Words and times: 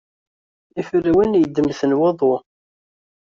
Iferrawen 0.79 1.37
yeddem-ten 1.39 1.97
waḍu. 1.99 2.33